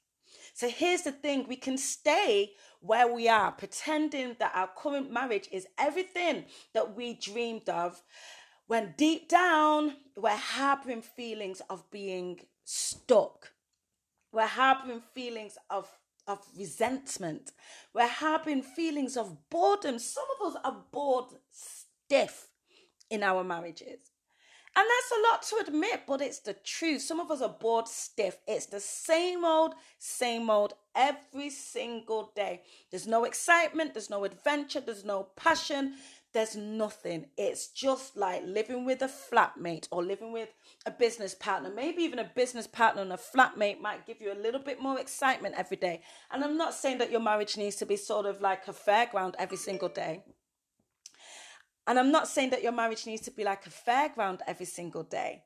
So 0.54 0.70
here's 0.70 1.04
the 1.04 1.14
thing 1.14 1.48
we 1.48 1.56
can 1.56 1.78
stay 1.78 2.52
where 2.82 3.12
we 3.12 3.30
are, 3.30 3.52
pretending 3.54 4.36
that 4.40 4.52
our 4.54 4.70
current 4.76 5.12
marriage 5.12 5.48
is 5.52 5.66
everything 5.80 6.46
that 6.74 6.96
we 6.96 7.14
dreamed 7.14 7.70
of, 7.70 8.02
when 8.68 8.94
deep 8.98 9.30
down 9.30 9.96
we're 10.18 10.36
harboring 10.36 11.02
feelings 11.02 11.62
of 11.70 11.90
being 11.90 12.42
stuck 12.64 13.52
we're 14.36 14.46
harboring 14.46 15.02
feelings 15.14 15.58
of, 15.70 15.90
of 16.28 16.40
resentment. 16.58 17.54
We're 17.94 18.08
harboring 18.08 18.64
feelings 18.64 19.16
of 19.16 19.50
boredom. 19.50 19.98
Some 19.98 20.26
of 20.40 20.54
us 20.54 20.62
are 20.64 20.84
bored 20.92 21.26
stiff 21.52 22.48
in 23.10 23.24
our 23.24 23.44
marriages. 23.44 24.12
And 24.78 24.86
that's 24.86 25.12
a 25.12 25.24
lot 25.32 25.42
to 25.44 25.70
admit, 25.72 26.02
but 26.06 26.22
it's 26.22 26.40
the 26.40 26.54
truth. 26.54 27.02
Some 27.02 27.22
of 27.22 27.32
us 27.32 27.42
are 27.42 27.48
bored 27.48 27.88
stiff. 27.88 28.40
It's 28.46 28.66
the 28.66 28.82
same 28.82 29.46
old, 29.46 29.74
same 30.00 30.50
old 30.50 30.74
every 30.94 31.50
single 31.50 32.34
day. 32.36 32.62
There's 32.92 33.08
no 33.08 33.24
excitement, 33.24 33.94
there's 33.94 34.10
no 34.10 34.26
adventure, 34.26 34.82
there's 34.82 35.06
no 35.06 35.28
passion, 35.38 35.94
there's 36.36 36.58
nothing. 36.58 37.28
It's 37.38 37.68
just 37.70 38.18
like 38.18 38.44
living 38.46 38.84
with 38.84 39.02
a 39.02 39.08
flatmate 39.08 39.88
or 39.90 40.04
living 40.04 40.34
with 40.34 40.50
a 40.86 40.92
business 40.92 41.34
partner. 41.34 41.72
Maybe 41.74 42.04
even 42.04 42.20
a 42.20 42.30
business 42.36 42.68
partner 42.68 43.02
and 43.02 43.14
a 43.14 43.18
flatmate 43.18 43.80
might 43.80 44.06
give 44.06 44.20
you 44.20 44.34
a 44.34 44.36
little 44.36 44.60
bit 44.60 44.82
more 44.82 45.00
excitement 45.00 45.56
every 45.58 45.78
day. 45.78 46.02
And 46.30 46.44
I'm 46.44 46.58
not 46.58 46.74
saying 46.74 46.98
that 46.98 47.10
your 47.10 47.22
marriage 47.22 47.56
needs 47.56 47.78
to 47.78 47.86
be 47.86 47.96
sort 47.96 48.26
of 48.26 48.42
like 48.42 48.68
a 48.68 48.74
fairground 48.74 49.36
every 49.40 49.56
single 49.56 49.88
day. 49.88 50.24
And 51.88 51.98
I'm 51.98 52.12
not 52.12 52.28
saying 52.28 52.50
that 52.50 52.64
your 52.64 52.74
marriage 52.74 53.06
needs 53.06 53.22
to 53.24 53.32
be 53.32 53.46
like 53.46 53.66
a 53.66 53.70
fairground 53.70 54.42
every 54.46 54.66
single 54.66 55.04
day. 55.04 55.44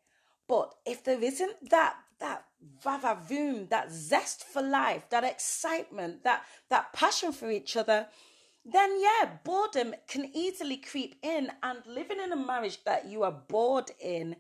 But 0.48 0.74
if 0.88 1.04
there 1.04 1.24
isn't 1.24 1.70
that 1.70 1.98
that 2.20 2.46
vavavoom, 2.84 3.70
that 3.70 3.92
zest 3.92 4.44
for 4.44 4.64
life, 4.64 5.08
that 5.12 5.24
excitement, 5.24 6.24
that 6.24 6.42
that 6.72 6.94
passion 6.94 7.32
for 7.32 7.52
each 7.52 7.78
other, 7.78 8.08
then 8.72 9.00
yeah, 9.00 9.30
boredom 9.44 9.94
can 10.08 10.30
easily 10.34 10.78
creep 10.78 11.16
in 11.24 11.50
and 11.64 11.80
living 11.86 12.20
in 12.20 12.32
a 12.32 12.36
marriage 12.36 12.84
that 12.84 13.08
you 13.08 13.24
are 13.24 13.32
bored 13.32 13.92
in 14.00 14.36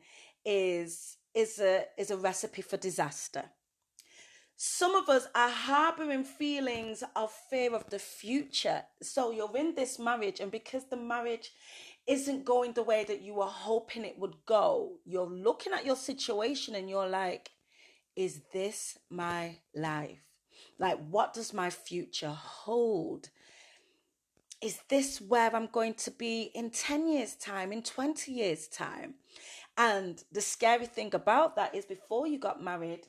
is 0.45 1.17
is 1.33 1.59
a 1.59 1.85
is 1.97 2.11
a 2.11 2.17
recipe 2.17 2.61
for 2.61 2.77
disaster. 2.77 3.43
Some 4.61 4.93
of 4.95 5.07
us 5.07 5.25
are 5.35 5.49
harboring 5.49 6.25
feelings 6.25 7.01
of 7.15 7.31
fear 7.49 7.73
of 7.73 7.89
the 7.89 7.99
future. 7.99 8.83
So 9.01 9.31
you're 9.31 9.55
in 9.55 9.73
this 9.73 9.97
marriage 9.97 10.41
and 10.41 10.51
because 10.51 10.83
the 10.83 10.97
marriage 10.97 11.51
isn't 12.05 12.43
going 12.43 12.73
the 12.73 12.83
way 12.83 13.05
that 13.05 13.21
you 13.21 13.35
were 13.35 13.45
hoping 13.45 14.03
it 14.03 14.19
would 14.19 14.35
go, 14.45 14.97
you're 15.05 15.29
looking 15.29 15.71
at 15.71 15.85
your 15.85 15.95
situation 15.95 16.75
and 16.75 16.89
you're 16.89 17.07
like, 17.07 17.51
is 18.17 18.41
this 18.51 18.97
my 19.09 19.59
life? 19.73 20.25
Like, 20.77 20.97
what 21.09 21.33
does 21.33 21.53
my 21.53 21.69
future 21.69 22.35
hold? 22.35 23.29
Is 24.61 24.79
this 24.89 25.21
where 25.21 25.55
I'm 25.55 25.67
going 25.67 25.93
to 25.95 26.11
be 26.11 26.51
in 26.53 26.69
10 26.69 27.07
years' 27.07 27.35
time, 27.35 27.71
in 27.71 27.81
20 27.81 28.31
years' 28.31 28.67
time? 28.67 29.15
And 29.77 30.21
the 30.31 30.41
scary 30.41 30.85
thing 30.85 31.15
about 31.15 31.55
that 31.55 31.73
is 31.73 31.85
before 31.85 32.27
you 32.27 32.37
got 32.37 32.61
married, 32.61 33.07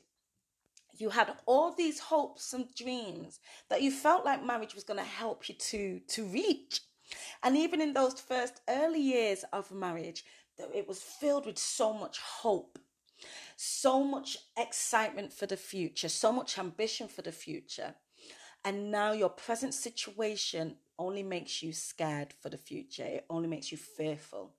you 0.97 1.09
had 1.09 1.33
all 1.45 1.73
these 1.73 1.99
hopes 1.99 2.53
and 2.53 2.73
dreams 2.75 3.39
that 3.69 3.81
you 3.81 3.91
felt 3.91 4.23
like 4.23 4.45
marriage 4.45 4.75
was 4.75 4.83
going 4.83 4.99
to 4.99 5.05
help 5.05 5.49
you 5.49 5.55
to 5.55 5.99
to 5.99 6.25
reach. 6.25 6.81
And 7.43 7.57
even 7.57 7.81
in 7.81 7.93
those 7.93 8.19
first 8.19 8.61
early 8.69 9.01
years 9.01 9.43
of 9.51 9.71
marriage, 9.71 10.23
it 10.73 10.87
was 10.87 11.01
filled 11.01 11.45
with 11.45 11.57
so 11.57 11.91
much 11.91 12.19
hope, 12.19 12.79
so 13.57 14.03
much 14.03 14.37
excitement 14.57 15.33
for 15.33 15.47
the 15.47 15.57
future, 15.57 16.07
so 16.07 16.31
much 16.31 16.57
ambition 16.57 17.07
for 17.07 17.21
the 17.21 17.31
future. 17.31 17.95
And 18.63 18.91
now 18.91 19.11
your 19.11 19.29
present 19.29 19.73
situation 19.73 20.75
only 21.01 21.23
makes 21.23 21.63
you 21.63 21.73
scared 21.73 22.31
for 22.41 22.49
the 22.49 22.57
future, 22.57 23.03
it 23.03 23.25
only 23.27 23.47
makes 23.47 23.71
you 23.71 23.77
fearful. 23.77 24.53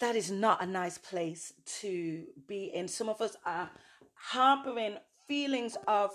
That 0.00 0.16
is 0.16 0.30
not 0.30 0.62
a 0.62 0.66
nice 0.66 0.96
place 0.96 1.52
to 1.80 2.24
be 2.48 2.64
in. 2.74 2.88
Some 2.88 3.10
of 3.10 3.20
us 3.20 3.36
are 3.44 3.70
harboring 4.14 4.96
feelings 5.28 5.76
of, 5.86 6.10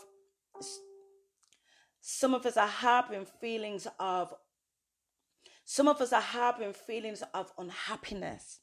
some 2.01 2.34
of 2.34 2.46
us 2.48 2.58
are 2.58 2.68
harboring 2.68 3.27
feelings 3.39 3.88
of, 4.00 4.34
some 5.63 5.88
of 5.88 6.01
us 6.01 6.12
are 6.12 6.22
harboring 6.22 6.74
feelings 6.74 7.22
of 7.36 7.51
unhappiness. 7.58 8.62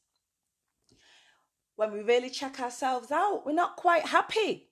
When 1.77 1.93
we 1.93 2.01
really 2.01 2.29
check 2.29 2.59
ourselves 2.59 3.09
out, 3.09 3.45
we're 3.45 3.53
not 3.53 3.77
quite 3.77 4.05
happy. 4.05 4.69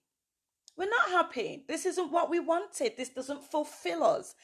We're 0.78 0.90
not 0.90 1.10
happy. 1.10 1.64
This 1.70 1.86
isn't 1.86 2.12
what 2.12 2.30
we 2.30 2.40
wanted. 2.40 2.98
This 2.98 3.10
doesn't 3.10 3.44
fulfill 3.44 4.04
us. 4.04 4.36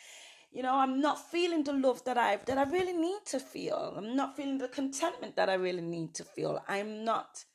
You 0.52 0.64
know, 0.64 0.76
I'm 0.76 1.00
not 1.00 1.32
feeling 1.32 1.64
the 1.64 1.72
love 1.72 2.04
that 2.04 2.18
I 2.18 2.36
that 2.36 2.58
I 2.58 2.64
really 2.64 2.94
need 2.94 3.26
to 3.28 3.40
feel. 3.40 3.94
I'm 3.98 4.16
not 4.18 4.36
feeling 4.36 4.58
the 4.58 4.68
contentment 4.68 5.38
that 5.38 5.50
I 5.50 5.54
really 5.54 5.82
need 5.82 6.14
to 6.16 6.26
feel. 6.26 6.62
I'm 6.68 7.06
not 7.06 7.46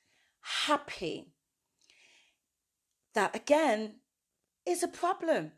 happy. 0.40 1.32
That 3.14 3.36
again 3.36 3.96
is 4.64 4.82
a 4.82 4.88
problem. 4.88 5.52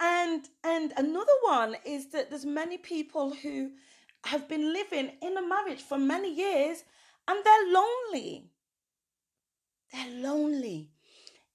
And 0.00 0.48
and 0.64 0.92
another 0.96 1.38
one 1.42 1.76
is 1.84 2.10
that 2.10 2.30
there's 2.30 2.44
many 2.44 2.78
people 2.78 3.34
who 3.34 3.70
have 4.24 4.48
been 4.48 4.72
living 4.72 5.12
in 5.22 5.36
a 5.36 5.46
marriage 5.46 5.80
for 5.80 5.98
many 5.98 6.34
years 6.34 6.82
and 7.28 7.38
they're 7.44 7.72
lonely. 7.72 8.50
They're 9.92 10.22
lonely. 10.22 10.90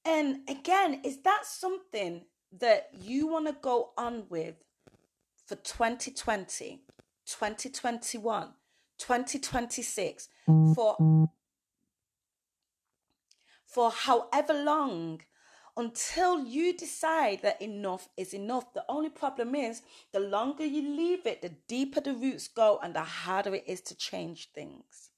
And 0.05 0.49
again, 0.49 1.01
is 1.03 1.21
that 1.23 1.45
something 1.45 2.25
that 2.57 2.89
you 2.97 3.27
want 3.27 3.47
to 3.47 3.55
go 3.61 3.91
on 3.97 4.23
with 4.29 4.55
for 5.49 5.55
2020, 5.55 6.83
2021, 7.25 8.53
2026 8.99 10.29
for 10.75 10.95
for 13.65 13.89
however 13.91 14.53
long 14.53 15.21
until 15.75 16.45
you 16.45 16.77
decide 16.77 17.41
that 17.41 17.59
enough 17.61 18.09
is 18.15 18.33
enough. 18.35 18.73
The 18.73 18.85
only 18.87 19.09
problem 19.09 19.55
is 19.55 19.81
the 20.11 20.19
longer 20.19 20.65
you 20.65 20.83
leave 20.83 21.25
it, 21.25 21.41
the 21.41 21.55
deeper 21.67 22.01
the 22.01 22.13
roots 22.13 22.47
go 22.47 22.79
and 22.83 22.93
the 22.93 23.01
harder 23.01 23.55
it 23.55 23.63
is 23.65 23.81
to 23.81 23.95
change 23.95 24.51
things. 24.53 25.09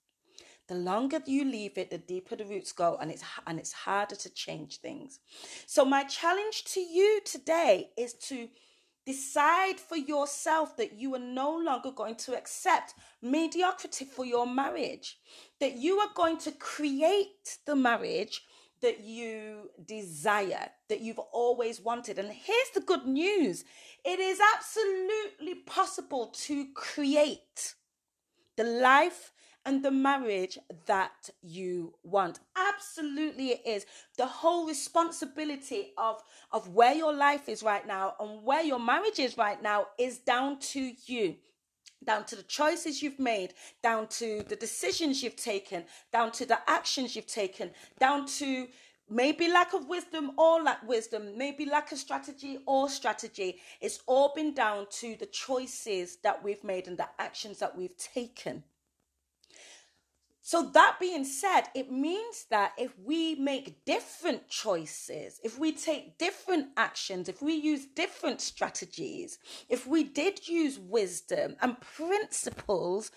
The 0.69 0.75
longer 0.75 1.19
you 1.25 1.43
leave 1.43 1.77
it, 1.77 1.89
the 1.89 1.97
deeper 1.97 2.37
the 2.37 2.45
roots 2.45 2.71
go 2.71 2.97
and 3.01 3.11
it's 3.11 3.23
and 3.45 3.59
it's 3.59 3.73
harder 3.73 4.15
to 4.15 4.29
change 4.29 4.79
things. 4.79 5.19
So 5.65 5.83
my 5.83 6.05
challenge 6.05 6.63
to 6.73 6.79
you 6.79 7.19
today 7.25 7.89
is 7.97 8.13
to 8.29 8.47
Decide 9.05 9.79
for 9.79 9.97
yourself 9.97 10.77
that 10.77 10.93
you 10.93 11.15
are 11.15 11.19
no 11.19 11.57
longer 11.57 11.91
going 11.91 12.15
to 12.17 12.37
accept 12.37 12.93
mediocrity 13.21 14.05
for 14.05 14.25
your 14.25 14.45
marriage, 14.45 15.17
that 15.59 15.75
you 15.75 15.97
are 15.99 16.09
going 16.15 16.37
to 16.39 16.51
create 16.51 17.57
the 17.65 17.75
marriage 17.75 18.41
that 18.81 19.01
you 19.01 19.69
desire, 19.85 20.69
that 20.89 21.01
you've 21.01 21.19
always 21.19 21.79
wanted. 21.81 22.19
And 22.19 22.29
here's 22.29 22.69
the 22.73 22.81
good 22.81 23.05
news 23.05 23.63
it 24.03 24.19
is 24.19 24.39
absolutely 24.55 25.63
possible 25.63 26.27
to 26.45 26.67
create 26.73 27.75
the 28.57 28.63
life 28.63 29.31
and 29.65 29.83
the 29.83 29.91
marriage 29.91 30.57
that 30.85 31.29
you 31.41 31.93
want. 32.03 32.39
Absolutely, 32.55 33.49
it 33.49 33.61
is. 33.65 33.85
The 34.17 34.25
whole 34.25 34.67
responsibility 34.67 35.93
of, 35.97 36.21
of 36.51 36.69
where 36.69 36.93
your 36.93 37.13
life 37.13 37.47
is 37.47 37.63
right 37.63 37.85
now 37.85 38.15
and 38.19 38.43
where 38.43 38.63
your 38.63 38.79
marriage 38.79 39.19
is 39.19 39.37
right 39.37 39.61
now 39.61 39.87
is 39.97 40.17
down 40.17 40.59
to 40.59 40.91
you 41.05 41.35
down 42.03 42.25
to 42.25 42.35
the 42.35 42.43
choices 42.43 43.01
you've 43.01 43.19
made, 43.19 43.53
down 43.83 44.07
to 44.07 44.43
the 44.47 44.55
decisions 44.55 45.21
you've 45.21 45.35
taken, 45.35 45.83
down 46.11 46.31
to 46.31 46.45
the 46.45 46.57
actions 46.67 47.15
you've 47.15 47.27
taken, 47.27 47.69
down 47.99 48.25
to 48.25 48.67
maybe 49.09 49.47
lack 49.49 49.73
of 49.73 49.87
wisdom 49.87 50.31
or 50.37 50.63
lack 50.63 50.87
wisdom, 50.87 51.37
maybe 51.37 51.65
lack 51.65 51.91
of 51.91 51.97
strategy 51.97 52.59
or 52.65 52.89
strategy. 52.89 53.59
It's 53.81 53.99
all 54.07 54.33
been 54.33 54.53
down 54.53 54.87
to 54.99 55.15
the 55.15 55.25
choices 55.27 56.17
that 56.23 56.43
we've 56.43 56.63
made 56.63 56.87
and 56.87 56.97
the 56.97 57.09
actions 57.19 57.59
that 57.59 57.77
we've 57.77 57.97
taken. 57.97 58.63
So, 60.43 60.63
that 60.73 60.97
being 60.99 61.23
said, 61.23 61.63
it 61.75 61.91
means 61.91 62.45
that 62.49 62.73
if 62.75 62.97
we 62.97 63.35
make 63.35 63.85
different 63.85 64.49
choices, 64.49 65.39
if 65.43 65.59
we 65.59 65.71
take 65.71 66.17
different 66.17 66.69
actions, 66.75 67.29
if 67.29 67.43
we 67.43 67.53
use 67.53 67.85
different 67.85 68.41
strategies, 68.41 69.37
if 69.69 69.85
we 69.85 70.03
did 70.03 70.47
use 70.47 70.79
wisdom 70.79 71.57
and 71.61 71.79
principles, 71.79 73.11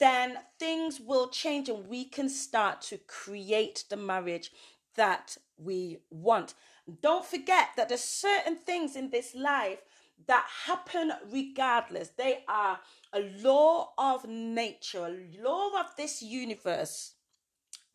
then 0.00 0.38
things 0.58 1.00
will 1.00 1.28
change 1.28 1.68
and 1.68 1.86
we 1.86 2.06
can 2.06 2.28
start 2.28 2.82
to 2.82 2.98
create 3.06 3.84
the 3.88 3.96
marriage 3.96 4.50
that 4.96 5.36
we 5.56 5.98
want. 6.10 6.54
Don't 7.02 7.24
forget 7.24 7.68
that 7.76 7.88
there's 7.88 8.02
certain 8.02 8.56
things 8.56 8.96
in 8.96 9.10
this 9.10 9.32
life 9.34 9.78
that 10.26 10.46
happen 10.66 11.12
regardless. 11.30 12.08
They 12.08 12.44
are 12.48 12.80
a 13.14 13.30
law 13.42 13.92
of 13.96 14.26
nature, 14.28 15.06
a 15.06 15.42
law 15.42 15.80
of 15.80 15.86
this 15.96 16.22
universe 16.22 17.12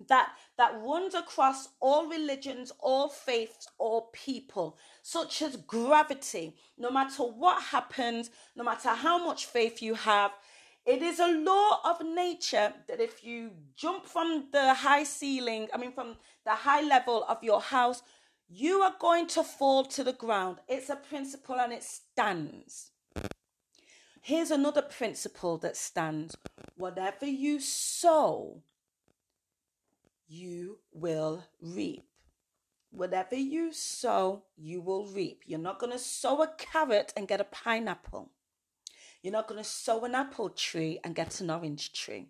that 0.08 0.30
that 0.58 0.74
runs 0.82 1.14
across 1.14 1.68
all 1.82 2.08
religions 2.08 2.72
all 2.80 3.10
faiths 3.10 3.68
all 3.78 4.10
people 4.14 4.78
such 5.02 5.42
as 5.42 5.58
gravity 5.58 6.56
no 6.78 6.90
matter 6.90 7.22
what 7.22 7.62
happens 7.62 8.30
no 8.56 8.64
matter 8.64 8.88
how 8.92 9.22
much 9.22 9.46
faith 9.46 9.82
you 9.82 9.94
have 9.96 10.32
it 10.86 11.02
is 11.02 11.20
a 11.20 11.28
law 11.28 11.82
of 11.84 12.02
nature 12.02 12.72
that 12.88 13.02
if 13.02 13.26
you 13.26 13.52
jump 13.76 14.06
from 14.06 14.46
the 14.54 14.74
high 14.74 15.04
ceiling 15.04 15.68
i 15.74 15.78
mean 15.78 15.92
from 15.92 16.16
the 16.46 16.52
high 16.52 16.82
level 16.82 17.26
of 17.28 17.44
your 17.44 17.60
house 17.60 18.02
you 18.50 18.82
are 18.82 18.96
going 19.00 19.28
to 19.28 19.44
fall 19.44 19.86
to 19.86 20.04
the 20.04 20.14
ground. 20.14 20.58
It's 20.68 20.90
a 20.90 20.96
principle 20.96 21.60
and 21.60 21.72
it 21.72 21.84
stands. 21.84 22.92
Here's 24.30 24.52
another 24.52 24.84
principle 24.84 25.58
that 25.58 25.76
stands 25.76 26.38
whatever 26.78 27.26
you 27.26 27.60
sow, 27.60 28.62
you 30.28 30.78
will 30.94 31.46
reap. 31.60 32.04
Whatever 32.92 33.34
you 33.34 33.74
sow, 33.74 34.44
you 34.56 34.82
will 34.82 35.08
reap. 35.08 35.42
You're 35.48 35.58
not 35.58 35.80
going 35.80 35.94
to 35.94 35.98
sow 35.98 36.44
a 36.44 36.54
carrot 36.60 37.12
and 37.18 37.28
get 37.28 37.42
a 37.42 37.44
pineapple. 37.44 38.30
You're 39.24 39.34
not 39.34 39.48
going 39.48 39.64
to 39.64 39.68
sow 39.68 40.06
an 40.06 40.14
apple 40.14 40.50
tree 40.50 41.00
and 41.04 41.16
get 41.16 41.42
an 41.42 41.50
orange 41.50 41.92
tree. 41.92 42.28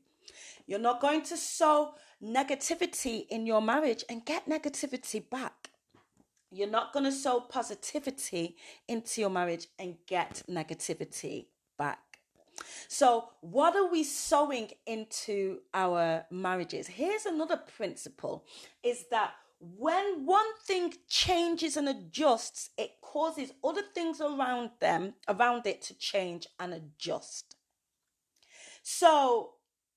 You're 0.67 0.79
not 0.79 1.01
going 1.01 1.23
to 1.23 1.35
sow 1.35 1.95
negativity 2.23 3.27
in 3.27 3.45
your 3.45 3.61
marriage 3.61 4.05
and 4.07 4.25
get 4.25 4.47
negativity 4.47 5.29
back. 5.29 5.71
You're 6.49 6.69
not 6.69 6.93
going 6.93 7.03
to 7.03 7.11
sow 7.11 7.41
positivity 7.41 8.55
into 8.87 9.19
your 9.19 9.29
marriage 9.29 9.67
and 9.77 9.97
get 10.07 10.43
negativity. 10.49 11.47
So, 12.87 13.29
what 13.41 13.75
are 13.75 13.89
we 13.89 14.03
sowing 14.03 14.71
into 14.85 15.59
our 15.73 16.25
marriages? 16.31 16.87
Here's 16.87 17.25
another 17.25 17.57
principle 17.57 18.45
is 18.83 19.05
that 19.11 19.33
when 19.59 20.25
one 20.25 20.57
thing 20.65 20.93
changes 21.07 21.75
and 21.75 21.89
adjusts, 21.89 22.69
it 22.77 23.01
causes 23.01 23.51
other 23.63 23.81
things 23.93 24.21
around 24.21 24.71
them, 24.79 25.15
around 25.27 25.65
it 25.65 25.81
to 25.83 25.97
change 25.97 26.47
and 26.59 26.73
adjust. 26.73 27.55
So, 28.83 29.51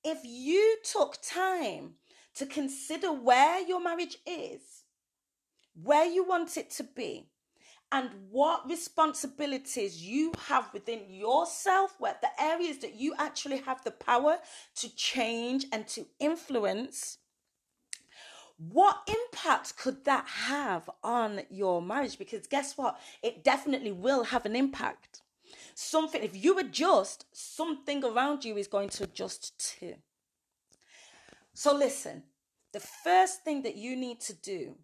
if 0.04 0.18
you 0.24 0.78
took 0.84 1.16
time 1.22 1.94
to 2.34 2.46
consider 2.46 3.12
where 3.12 3.60
your 3.60 3.80
marriage 3.82 4.18
is, 4.26 4.84
where 5.80 6.06
you 6.06 6.24
want 6.26 6.56
it 6.56 6.70
to 6.72 6.84
be, 6.84 7.28
and 7.92 8.08
what 8.30 8.68
responsibilities 8.68 10.02
you 10.02 10.32
have 10.46 10.72
within 10.72 11.02
yourself, 11.08 11.94
where 11.98 12.16
the 12.22 12.42
areas 12.42 12.78
that 12.78 12.94
you 12.94 13.14
actually 13.18 13.58
have 13.58 13.84
the 13.84 13.90
power 13.90 14.38
to 14.76 14.94
change 14.96 15.66
and 15.70 15.86
to 15.88 16.06
influence. 16.18 17.18
What 18.56 18.96
impact 19.06 19.76
could 19.76 20.04
that 20.06 20.26
have 20.26 20.88
on 21.04 21.42
your 21.50 21.82
marriage? 21.82 22.18
Because 22.18 22.46
guess 22.46 22.78
what? 22.78 22.98
It 23.22 23.44
definitely 23.44 23.92
will 23.92 24.24
have 24.24 24.46
an 24.46 24.56
impact. 24.56 25.20
Something, 25.74 26.22
if 26.22 26.42
you 26.42 26.58
adjust, 26.58 27.26
something 27.32 28.04
around 28.04 28.44
you 28.44 28.56
is 28.56 28.68
going 28.68 28.88
to 28.90 29.04
adjust 29.04 29.78
too. 29.78 29.96
So, 31.54 31.74
listen, 31.76 32.22
the 32.72 32.80
first 32.80 33.44
thing 33.44 33.62
that 33.62 33.76
you 33.76 33.96
need 33.96 34.20
to 34.20 34.32
do 34.32 34.76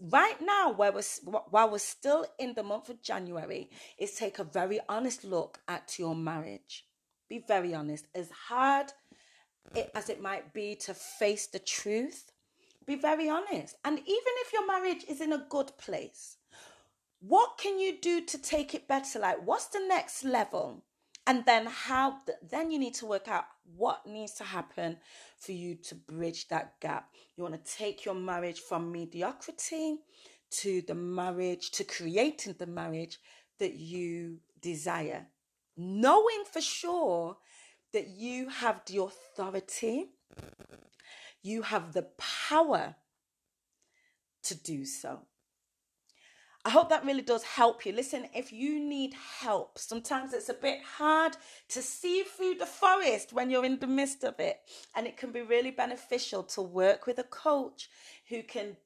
right 0.00 0.40
now 0.40 0.72
while 0.72 0.92
we're, 0.92 1.40
while 1.50 1.70
we're 1.70 1.78
still 1.78 2.26
in 2.38 2.54
the 2.54 2.62
month 2.62 2.88
of 2.88 3.02
january 3.02 3.70
is 3.98 4.12
take 4.12 4.38
a 4.38 4.44
very 4.44 4.80
honest 4.88 5.24
look 5.24 5.60
at 5.68 5.98
your 5.98 6.14
marriage. 6.14 6.86
Be 7.28 7.44
very 7.46 7.74
honest. 7.74 8.06
As 8.14 8.30
hard 8.30 8.92
it, 9.74 9.90
as 9.94 10.08
it 10.08 10.20
might 10.20 10.52
be 10.52 10.74
to 10.76 10.94
face 10.94 11.46
the 11.46 11.58
truth 11.58 12.30
be 12.86 12.96
very 12.96 13.30
honest. 13.30 13.76
And 13.82 13.98
even 13.98 14.34
if 14.44 14.52
your 14.52 14.66
marriage 14.66 15.04
is 15.08 15.22
in 15.22 15.32
a 15.32 15.46
good 15.48 15.72
place 15.78 16.36
what 17.26 17.56
can 17.56 17.78
you 17.78 17.98
do 18.00 18.20
to 18.20 18.38
take 18.38 18.74
it 18.74 18.86
better? 18.86 19.18
Like 19.18 19.46
what's 19.46 19.66
the 19.68 19.84
next 19.88 20.24
level 20.24 20.82
and 21.26 21.44
then 21.46 21.66
how 21.66 22.18
then 22.50 22.70
you 22.70 22.78
need 22.78 22.94
to 22.94 23.06
work 23.06 23.28
out 23.28 23.44
what 23.76 24.06
needs 24.06 24.32
to 24.34 24.44
happen 24.44 24.98
for 25.38 25.52
you 25.52 25.74
to 25.76 25.94
bridge 25.94 26.48
that 26.48 26.80
gap. 26.80 27.08
You 27.36 27.44
want 27.44 27.62
to 27.62 27.76
take 27.76 28.04
your 28.04 28.14
marriage 28.14 28.60
from 28.60 28.92
mediocrity 28.92 29.98
to 30.50 30.82
the 30.82 30.94
marriage 30.94 31.70
to 31.72 31.84
creating 31.84 32.56
the 32.58 32.66
marriage 32.66 33.18
that 33.58 33.74
you 33.74 34.38
desire 34.60 35.26
knowing 35.76 36.44
for 36.50 36.60
sure 36.60 37.36
that 37.92 38.08
you 38.08 38.48
have 38.48 38.80
the 38.86 39.02
authority 39.02 40.10
you 41.42 41.62
have 41.62 41.92
the 41.92 42.06
power 42.48 42.94
to 44.42 44.54
do 44.54 44.84
so 44.84 45.20
I 46.66 46.70
hope 46.70 46.88
that 46.88 47.04
really 47.04 47.22
does 47.22 47.42
help 47.42 47.84
you. 47.84 47.92
Listen, 47.92 48.26
if 48.34 48.50
you 48.50 48.80
need 48.80 49.14
help, 49.40 49.78
sometimes 49.78 50.32
it's 50.32 50.48
a 50.48 50.54
bit 50.54 50.80
hard 50.96 51.36
to 51.68 51.82
see 51.82 52.22
through 52.22 52.54
the 52.54 52.64
forest 52.64 53.34
when 53.34 53.50
you're 53.50 53.66
in 53.66 53.78
the 53.78 53.86
midst 53.86 54.24
of 54.24 54.40
it. 54.40 54.60
And 54.96 55.06
it 55.06 55.18
can 55.18 55.30
be 55.30 55.42
really 55.42 55.70
beneficial 55.70 56.42
to 56.44 56.62
work 56.62 57.06
with 57.06 57.18
a 57.18 57.24
coach 57.24 57.90
who 58.30 58.42
can 58.42 58.78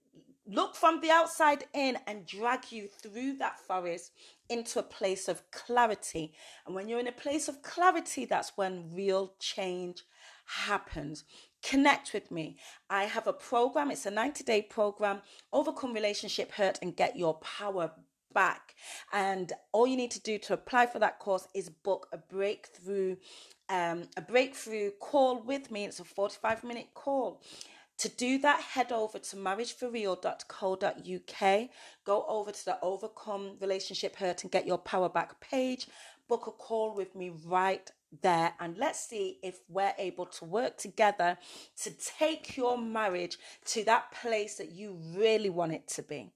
look 0.44 0.74
from 0.74 1.00
the 1.00 1.10
outside 1.10 1.66
in 1.72 1.98
and 2.08 2.26
drag 2.26 2.72
you 2.72 2.88
through 2.88 3.34
that 3.34 3.60
forest 3.60 4.10
into 4.48 4.80
a 4.80 4.82
place 4.82 5.28
of 5.28 5.48
clarity. 5.52 6.32
And 6.66 6.74
when 6.74 6.88
you're 6.88 6.98
in 6.98 7.06
a 7.06 7.12
place 7.12 7.46
of 7.46 7.62
clarity, 7.62 8.24
that's 8.24 8.56
when 8.56 8.92
real 8.92 9.34
change 9.38 10.02
happens 10.46 11.24
connect 11.62 12.12
with 12.12 12.30
me. 12.30 12.56
I 12.88 13.04
have 13.04 13.26
a 13.26 13.32
program, 13.32 13.90
it's 13.90 14.06
a 14.06 14.10
90 14.10 14.44
day 14.44 14.62
program, 14.62 15.20
Overcome 15.52 15.92
Relationship 15.92 16.52
Hurt 16.52 16.78
and 16.82 16.96
Get 16.96 17.16
Your 17.16 17.34
Power 17.34 17.92
Back. 18.32 18.74
And 19.12 19.52
all 19.72 19.86
you 19.86 19.96
need 19.96 20.10
to 20.12 20.20
do 20.20 20.38
to 20.38 20.54
apply 20.54 20.86
for 20.86 20.98
that 20.98 21.18
course 21.18 21.48
is 21.54 21.68
book 21.68 22.08
a 22.12 22.18
breakthrough 22.18 23.16
um, 23.70 24.04
a 24.16 24.22
breakthrough 24.22 24.92
call 24.98 25.42
with 25.42 25.70
me. 25.70 25.84
It's 25.84 26.00
a 26.00 26.04
45 26.04 26.64
minute 26.64 26.88
call. 26.94 27.42
To 27.98 28.08
do 28.08 28.38
that, 28.38 28.60
head 28.60 28.92
over 28.92 29.18
to 29.18 29.36
marriageforreal.co.uk. 29.36 31.68
Go 32.04 32.24
over 32.28 32.52
to 32.52 32.64
the 32.64 32.78
Overcome 32.80 33.56
Relationship 33.60 34.14
Hurt 34.16 34.44
and 34.44 34.52
Get 34.52 34.66
Your 34.66 34.78
Power 34.78 35.08
Back 35.08 35.40
page. 35.40 35.88
Book 36.28 36.46
a 36.46 36.52
call 36.52 36.94
with 36.94 37.16
me 37.16 37.32
right 37.44 37.90
there 38.22 38.54
and 38.60 38.76
let's 38.78 39.00
see 39.00 39.38
if 39.42 39.60
we're 39.68 39.94
able 39.98 40.26
to 40.26 40.44
work 40.44 40.76
together 40.78 41.36
to 41.82 41.90
take 41.90 42.56
your 42.56 42.78
marriage 42.78 43.38
to 43.66 43.84
that 43.84 44.10
place 44.12 44.56
that 44.56 44.72
you 44.72 44.98
really 45.14 45.50
want 45.50 45.72
it 45.72 45.86
to 45.88 46.02
be. 46.02 46.32